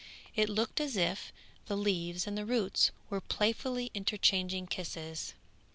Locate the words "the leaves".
1.67-2.25